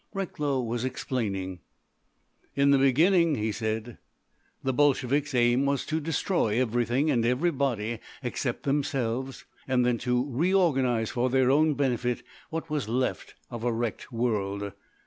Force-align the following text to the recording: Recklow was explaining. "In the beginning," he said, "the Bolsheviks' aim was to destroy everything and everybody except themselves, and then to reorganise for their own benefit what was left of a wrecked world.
Recklow 0.15 0.63
was 0.63 0.83
explaining. 0.83 1.59
"In 2.55 2.71
the 2.71 2.79
beginning," 2.79 3.35
he 3.35 3.51
said, 3.51 3.99
"the 4.63 4.73
Bolsheviks' 4.73 5.35
aim 5.35 5.67
was 5.67 5.85
to 5.85 5.99
destroy 5.99 6.59
everything 6.59 7.11
and 7.11 7.23
everybody 7.23 7.99
except 8.23 8.63
themselves, 8.63 9.45
and 9.67 9.85
then 9.85 9.99
to 9.99 10.25
reorganise 10.27 11.11
for 11.11 11.29
their 11.29 11.51
own 11.51 11.75
benefit 11.75 12.23
what 12.49 12.67
was 12.67 12.89
left 12.89 13.35
of 13.51 13.63
a 13.63 13.71
wrecked 13.71 14.11
world. 14.11 14.71